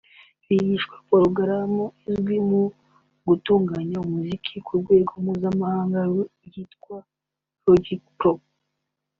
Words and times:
bigishwa 0.47 0.95
porogaramu 1.07 1.83
izwi 2.09 2.37
mu 2.49 2.61
gutunganya 3.27 3.97
umuziki 4.05 4.53
ku 4.65 4.71
rwego 4.81 5.11
mpuzamahanga 5.23 5.99
yitwa 6.53 6.95
Logic 7.65 8.03
pro 8.19 8.33